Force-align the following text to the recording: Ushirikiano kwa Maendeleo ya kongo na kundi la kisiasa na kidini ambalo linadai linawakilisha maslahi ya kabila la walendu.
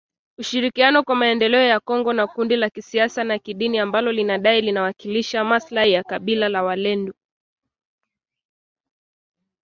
Ushirikiano 0.37 1.03
kwa 1.03 1.15
Maendeleo 1.15 1.61
ya 1.61 1.79
kongo 1.79 2.13
na 2.13 2.27
kundi 2.27 2.55
la 2.55 2.69
kisiasa 2.69 3.23
na 3.23 3.39
kidini 3.39 3.79
ambalo 3.79 4.11
linadai 4.11 4.61
linawakilisha 4.61 5.43
maslahi 5.43 5.91
ya 5.91 6.03
kabila 6.03 6.49
la 6.49 6.63
walendu. 6.63 7.13